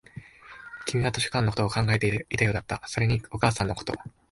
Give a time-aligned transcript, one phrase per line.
[0.87, 3.93] 君は図書館のことを考えていたようだった、それにお母さんのこと